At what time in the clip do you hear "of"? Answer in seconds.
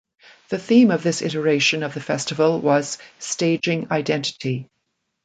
0.89-1.03, 1.83-1.93